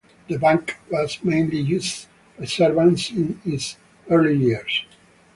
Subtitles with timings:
[0.27, 2.07] The Bank was mainly used
[2.39, 3.77] by servants in its
[4.09, 4.83] early years.